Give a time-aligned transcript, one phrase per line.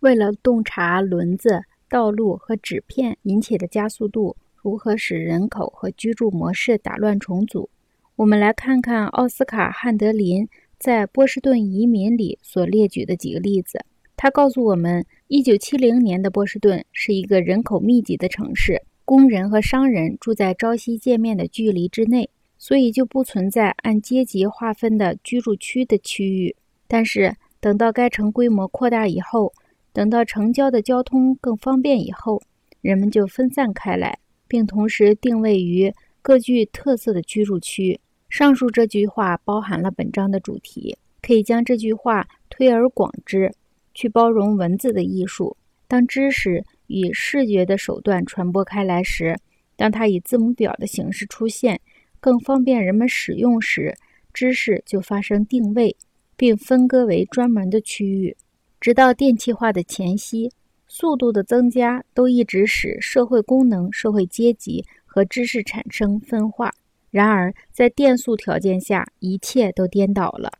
[0.00, 7.68] 为了洞察轮子、道路和纸片引起的加速度如何使人口和居住模式打乱重组，
[8.16, 13.84] 我们来看看奥斯卡·汉德林在《波士顿移民》里所列举的几个例子。
[14.16, 26.56] 他告诉我们，1970年的波士顿是一个人口密集的城市，工人和商人住在朝夕见面的距离之内，所以就不存在按阶级划分的居住区的区域。
[26.86, 29.52] 但是，等到该城规模扩大以后，
[29.92, 32.40] 等到城郊的交通更方便以后，
[32.80, 35.92] 人们就分散开来，并同时定位于
[36.22, 38.00] 各具特色的居住区。
[38.28, 43.52] 上述这句话包含了本章的主题，可以将这句话推而广之。
[43.92, 45.56] 去包容文字的艺术。
[45.88, 49.36] 当知识以视觉的手段传播开来时，
[49.74, 51.80] 当它以字母表的形式出现，
[52.20, 53.96] 更方便人们使用时，
[54.32, 55.96] 知识就发生定位，
[56.36, 58.36] 并分割为专门的区域。
[58.80, 60.50] 直到电气化的前夕，
[60.88, 66.72] 速度的增加都一直使社会功能、社会阶级和知识产生分化。
[67.10, 70.52] 然而，在电速条件下，一切都颠倒了，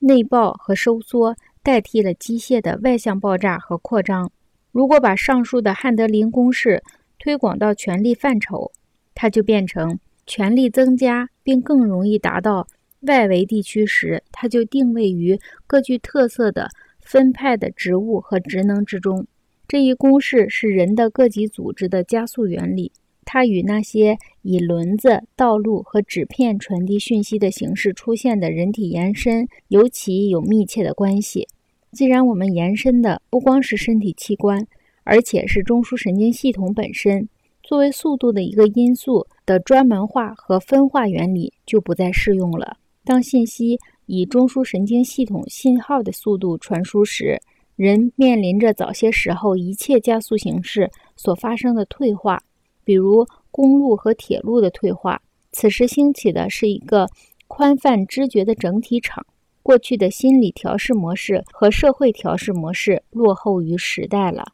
[0.00, 1.34] 内爆和收缩。
[1.64, 4.28] 代替了机械的外向爆炸和扩张。
[4.72, 6.82] 如果把上述的汉德林公式
[7.20, 8.72] 推广到权力范畴，
[9.14, 12.66] 它就变成权力增加并更容易达到
[13.02, 16.68] 外围地区时，它就定位于各具特色的
[17.02, 19.26] 分派的职务和职能之中。
[19.68, 22.92] 这一公式是人的各级组织的加速原理。
[23.24, 31.46] 它与那些以轮子、道路和纸片传递讯息的形式出现的人体延伸尤其有密切的关系。
[31.92, 34.66] 既然我们延伸的不光是身体器官，
[35.04, 37.28] 而且是中枢神经系统本身，
[37.62, 42.76] 作为速度的一个因素的专门化和分化原理就不再适用了。
[43.04, 43.78] 当信息
[44.14, 47.40] 以中枢神经系统信号的速度传输时，
[47.76, 52.42] 人面临着早些时候一切加速形式所发生的退化。
[52.84, 57.08] 比如公路和铁路的退化，此时兴起的是一个
[57.48, 59.24] 宽泛知觉的整体场。
[59.62, 64.44] 过去的心理调试模式和社会调试模式落后于时代了。